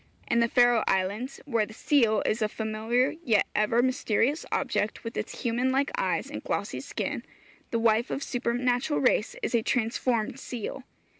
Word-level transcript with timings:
In 0.27 0.39
the 0.39 0.47
Faro 0.47 0.83
Islands, 0.87 1.39
where 1.45 1.67
the 1.67 1.75
seal 1.75 2.23
is 2.25 2.41
a 2.41 2.49
familiar 2.49 3.13
yet 3.23 3.45
ever 3.53 3.83
mysterious 3.83 4.47
object, 4.51 5.03
with 5.03 5.15
its 5.15 5.41
human 5.43 5.71
like 5.71 5.91
eyes, 5.95 6.27
and 6.27 6.43
glossy 6.43 6.79
skin, 6.79 7.23
the 7.69 7.77
wife 7.77 8.09
of 8.09 8.23
supernatural 8.23 8.99
race 8.99 9.35
is 9.43 9.53
a 9.53 9.61
transformed 9.61 10.39
seal. 10.39 10.85